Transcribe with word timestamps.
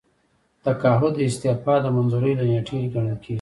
تقاعد 0.65 1.13
د 1.15 1.19
استعفا 1.29 1.75
د 1.81 1.85
منظورۍ 1.95 2.33
له 2.37 2.45
نیټې 2.51 2.77
ګڼل 2.93 3.17
کیږي. 3.23 3.29